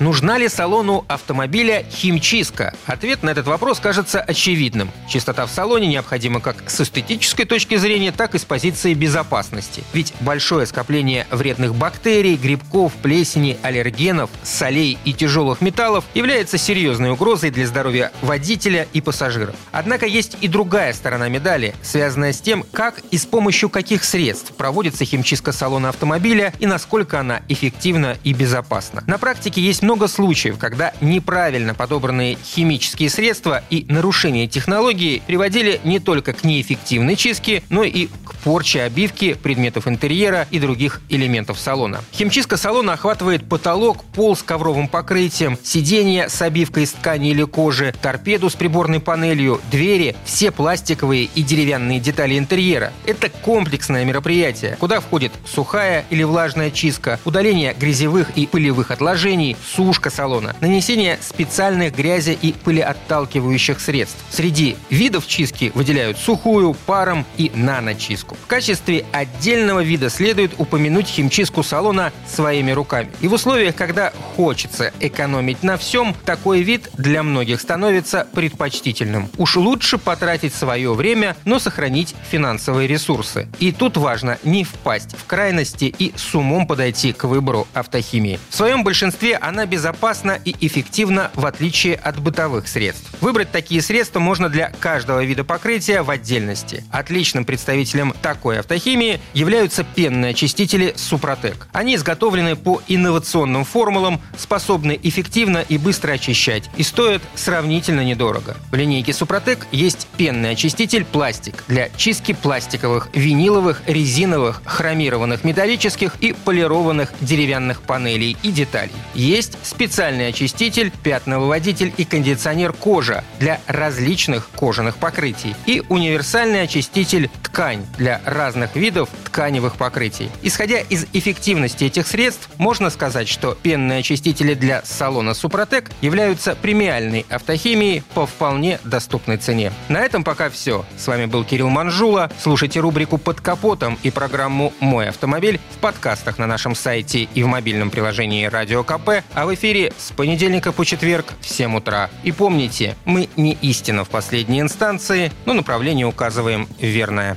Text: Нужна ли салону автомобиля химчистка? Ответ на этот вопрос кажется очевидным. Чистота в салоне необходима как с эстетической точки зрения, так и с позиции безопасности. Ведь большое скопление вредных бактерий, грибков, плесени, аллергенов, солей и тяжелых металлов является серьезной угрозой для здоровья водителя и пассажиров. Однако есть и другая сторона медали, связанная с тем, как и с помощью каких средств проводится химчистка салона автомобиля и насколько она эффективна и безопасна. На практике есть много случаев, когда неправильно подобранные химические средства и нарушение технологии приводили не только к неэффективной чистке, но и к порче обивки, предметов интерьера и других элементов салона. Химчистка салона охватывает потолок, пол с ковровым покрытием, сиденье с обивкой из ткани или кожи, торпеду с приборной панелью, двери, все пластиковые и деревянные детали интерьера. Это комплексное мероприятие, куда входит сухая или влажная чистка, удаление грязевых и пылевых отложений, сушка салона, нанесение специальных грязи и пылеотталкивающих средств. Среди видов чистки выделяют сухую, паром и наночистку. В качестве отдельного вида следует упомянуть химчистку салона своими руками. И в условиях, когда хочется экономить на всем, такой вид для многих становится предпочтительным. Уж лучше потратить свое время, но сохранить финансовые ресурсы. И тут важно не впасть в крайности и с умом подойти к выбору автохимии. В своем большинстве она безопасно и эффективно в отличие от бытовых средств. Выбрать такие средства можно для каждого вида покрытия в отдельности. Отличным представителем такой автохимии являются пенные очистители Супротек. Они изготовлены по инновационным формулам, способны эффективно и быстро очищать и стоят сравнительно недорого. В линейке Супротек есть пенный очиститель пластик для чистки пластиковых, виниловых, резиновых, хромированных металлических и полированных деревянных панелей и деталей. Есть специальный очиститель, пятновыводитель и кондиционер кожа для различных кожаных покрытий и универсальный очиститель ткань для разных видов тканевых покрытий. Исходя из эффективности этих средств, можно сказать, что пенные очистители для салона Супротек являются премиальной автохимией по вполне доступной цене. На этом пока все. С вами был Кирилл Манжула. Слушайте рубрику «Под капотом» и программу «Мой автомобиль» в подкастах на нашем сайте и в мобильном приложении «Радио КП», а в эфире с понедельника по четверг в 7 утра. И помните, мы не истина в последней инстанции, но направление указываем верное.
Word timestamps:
Нужна 0.00 0.38
ли 0.38 0.48
салону 0.48 1.04
автомобиля 1.08 1.84
химчистка? 1.90 2.72
Ответ 2.86 3.22
на 3.22 3.28
этот 3.28 3.46
вопрос 3.46 3.80
кажется 3.80 4.18
очевидным. 4.22 4.90
Чистота 5.06 5.44
в 5.44 5.50
салоне 5.50 5.88
необходима 5.88 6.40
как 6.40 6.70
с 6.70 6.80
эстетической 6.80 7.44
точки 7.44 7.76
зрения, 7.76 8.10
так 8.10 8.34
и 8.34 8.38
с 8.38 8.46
позиции 8.46 8.94
безопасности. 8.94 9.84
Ведь 9.92 10.14
большое 10.20 10.64
скопление 10.64 11.26
вредных 11.30 11.74
бактерий, 11.74 12.36
грибков, 12.36 12.94
плесени, 12.94 13.58
аллергенов, 13.60 14.30
солей 14.42 14.96
и 15.04 15.12
тяжелых 15.12 15.60
металлов 15.60 16.06
является 16.14 16.56
серьезной 16.56 17.10
угрозой 17.10 17.50
для 17.50 17.66
здоровья 17.66 18.10
водителя 18.22 18.88
и 18.94 19.02
пассажиров. 19.02 19.54
Однако 19.70 20.06
есть 20.06 20.38
и 20.40 20.48
другая 20.48 20.94
сторона 20.94 21.28
медали, 21.28 21.74
связанная 21.82 22.32
с 22.32 22.40
тем, 22.40 22.64
как 22.72 23.00
и 23.10 23.18
с 23.18 23.26
помощью 23.26 23.68
каких 23.68 24.02
средств 24.04 24.54
проводится 24.54 25.04
химчистка 25.04 25.52
салона 25.52 25.90
автомобиля 25.90 26.54
и 26.58 26.64
насколько 26.64 27.20
она 27.20 27.42
эффективна 27.48 28.16
и 28.24 28.32
безопасна. 28.32 29.04
На 29.06 29.18
практике 29.18 29.60
есть 29.60 29.82
много 29.90 30.06
случаев, 30.06 30.56
когда 30.56 30.92
неправильно 31.00 31.74
подобранные 31.74 32.38
химические 32.44 33.10
средства 33.10 33.64
и 33.70 33.84
нарушение 33.88 34.46
технологии 34.46 35.20
приводили 35.26 35.80
не 35.82 35.98
только 35.98 36.32
к 36.32 36.44
неэффективной 36.44 37.16
чистке, 37.16 37.64
но 37.70 37.82
и 37.82 38.06
к 38.40 38.42
порче 38.42 38.82
обивки, 38.82 39.34
предметов 39.34 39.86
интерьера 39.86 40.46
и 40.50 40.58
других 40.58 41.02
элементов 41.10 41.58
салона. 41.58 42.00
Химчистка 42.12 42.56
салона 42.56 42.94
охватывает 42.94 43.46
потолок, 43.46 44.02
пол 44.04 44.34
с 44.34 44.42
ковровым 44.42 44.88
покрытием, 44.88 45.58
сиденье 45.62 46.28
с 46.28 46.40
обивкой 46.40 46.84
из 46.84 46.92
ткани 46.92 47.30
или 47.30 47.44
кожи, 47.44 47.94
торпеду 48.00 48.48
с 48.48 48.54
приборной 48.54 49.00
панелью, 49.00 49.60
двери, 49.70 50.16
все 50.24 50.50
пластиковые 50.50 51.28
и 51.34 51.42
деревянные 51.42 52.00
детали 52.00 52.38
интерьера. 52.38 52.92
Это 53.04 53.28
комплексное 53.28 54.04
мероприятие, 54.04 54.76
куда 54.80 55.00
входит 55.00 55.32
сухая 55.44 56.04
или 56.08 56.22
влажная 56.22 56.70
чистка, 56.70 57.20
удаление 57.24 57.74
грязевых 57.74 58.30
и 58.36 58.46
пылевых 58.46 58.90
отложений, 58.90 59.56
сушка 59.74 60.08
салона, 60.10 60.56
нанесение 60.60 61.18
специальных 61.20 61.94
грязи 61.94 62.38
и 62.40 62.52
пылеотталкивающих 62.52 63.80
средств. 63.80 64.18
Среди 64.30 64.76
видов 64.88 65.26
чистки 65.26 65.72
выделяют 65.74 66.18
сухую, 66.18 66.74
паром 66.86 67.26
и 67.36 67.50
наночистку. 67.54 68.29
В 68.34 68.46
качестве 68.46 69.04
отдельного 69.12 69.82
вида 69.82 70.10
следует 70.10 70.52
упомянуть 70.58 71.06
химчистку 71.06 71.62
салона 71.62 72.12
своими 72.28 72.70
руками. 72.70 73.10
И 73.20 73.28
в 73.28 73.34
условиях, 73.34 73.74
когда 73.74 74.12
хочется 74.36 74.92
экономить 75.00 75.62
на 75.62 75.76
всем, 75.76 76.14
такой 76.24 76.62
вид 76.62 76.90
для 76.96 77.22
многих 77.22 77.60
становится 77.60 78.26
предпочтительным. 78.32 79.28
Уж 79.38 79.56
лучше 79.56 79.98
потратить 79.98 80.54
свое 80.54 80.92
время, 80.94 81.36
но 81.44 81.58
сохранить 81.58 82.14
финансовые 82.30 82.88
ресурсы. 82.88 83.48
И 83.58 83.72
тут 83.72 83.96
важно 83.96 84.38
не 84.44 84.64
впасть 84.64 85.16
в 85.16 85.26
крайности 85.26 85.94
и 85.98 86.12
с 86.16 86.34
умом 86.34 86.66
подойти 86.66 87.12
к 87.12 87.24
выбору 87.24 87.66
автохимии. 87.74 88.38
В 88.48 88.56
своем 88.56 88.84
большинстве 88.84 89.36
она 89.36 89.66
безопасно 89.66 90.38
и 90.44 90.54
эффективно 90.60 91.30
в 91.34 91.46
отличие 91.46 91.96
от 91.96 92.18
бытовых 92.20 92.68
средств. 92.68 93.10
Выбрать 93.20 93.50
такие 93.50 93.82
средства 93.82 94.20
можно 94.20 94.48
для 94.48 94.70
каждого 94.80 95.22
вида 95.24 95.44
покрытия 95.44 96.02
в 96.02 96.10
отдельности. 96.10 96.84
Отличным 96.90 97.44
представителем 97.44 98.14
такой 98.22 98.60
автохимии 98.60 99.20
являются 99.34 99.84
пенные 99.84 100.30
очистители 100.30 100.94
Супротек. 100.96 101.68
Они 101.72 101.94
изготовлены 101.94 102.56
по 102.56 102.80
инновационным 102.88 103.64
формулам, 103.64 104.20
способны 104.36 104.98
эффективно 105.02 105.58
и 105.58 105.78
быстро 105.78 106.12
очищать 106.12 106.70
и 106.76 106.82
стоят 106.82 107.22
сравнительно 107.34 108.02
недорого. 108.02 108.56
В 108.70 108.74
линейке 108.74 109.12
Супротек 109.12 109.66
есть 109.72 110.06
пенный 110.16 110.50
очиститель 110.50 111.04
пластик 111.04 111.64
для 111.68 111.88
чистки 111.90 112.32
пластиковых, 112.32 113.08
виниловых, 113.12 113.82
резиновых, 113.86 114.62
хромированных 114.64 115.44
металлических 115.44 116.16
и 116.20 116.32
полированных 116.32 117.12
деревянных 117.20 117.82
панелей 117.82 118.36
и 118.42 118.50
деталей. 118.50 118.92
Есть 119.14 119.56
специальный 119.62 120.28
очиститель, 120.28 120.92
пятновыводитель 121.02 121.92
и 121.96 122.04
кондиционер 122.04 122.72
кожа 122.72 123.24
для 123.38 123.60
различных 123.66 124.48
кожаных 124.56 124.96
покрытий 124.96 125.54
и 125.66 125.82
универсальный 125.88 126.62
очиститель 126.62 127.30
ткань 127.42 127.84
для 128.10 128.20
разных 128.24 128.74
видов 128.74 129.08
тканевых 129.26 129.76
покрытий. 129.76 130.30
Исходя 130.42 130.80
из 130.80 131.06
эффективности 131.12 131.84
этих 131.84 132.08
средств, 132.08 132.48
можно 132.58 132.90
сказать, 132.90 133.28
что 133.28 133.56
пенные 133.62 134.00
очистители 134.00 134.54
для 134.54 134.82
салона 134.84 135.32
Супротек 135.32 135.92
являются 136.00 136.56
премиальной 136.56 137.24
автохимией 137.30 138.02
по 138.14 138.26
вполне 138.26 138.80
доступной 138.82 139.36
цене. 139.36 139.72
На 139.88 140.00
этом 140.00 140.24
пока 140.24 140.50
все. 140.50 140.84
С 140.98 141.06
вами 141.06 141.26
был 141.26 141.44
Кирилл 141.44 141.68
Манжула. 141.68 142.32
Слушайте 142.40 142.80
рубрику 142.80 143.16
«Под 143.16 143.40
капотом» 143.40 143.96
и 144.02 144.10
программу 144.10 144.72
«Мой 144.80 145.08
автомобиль» 145.08 145.60
в 145.76 145.78
подкастах 145.78 146.38
на 146.38 146.48
нашем 146.48 146.74
сайте 146.74 147.28
и 147.32 147.42
в 147.44 147.46
мобильном 147.46 147.90
приложении 147.90 148.46
«Радио 148.46 148.82
КП», 148.82 149.22
а 149.34 149.46
в 149.46 149.54
эфире 149.54 149.92
с 149.98 150.10
понедельника 150.10 150.72
по 150.72 150.84
четверг 150.84 151.26
в 151.40 151.48
7 151.48 151.76
утра. 151.76 152.10
И 152.24 152.32
помните, 152.32 152.96
мы 153.04 153.28
не 153.36 153.52
истина 153.62 154.04
в 154.04 154.08
последней 154.08 154.60
инстанции, 154.60 155.30
но 155.46 155.52
направление 155.52 156.06
указываем 156.06 156.66
верное. 156.80 157.36